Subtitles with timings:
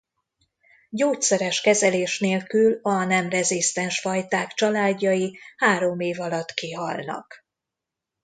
[0.89, 7.45] Gyógyszeres kezelés nélkül a nem rezisztens fajták családjai három év alatt kihalnak.